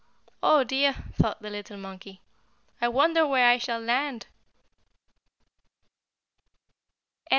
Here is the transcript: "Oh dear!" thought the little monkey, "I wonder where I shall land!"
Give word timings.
"Oh 0.41 0.63
dear!" 0.63 0.93
thought 1.13 1.43
the 1.43 1.51
little 1.51 1.77
monkey, 1.77 2.23
"I 2.81 2.87
wonder 2.87 3.27
where 3.27 3.47
I 3.47 3.59
shall 3.59 3.79
land!" 3.79 4.25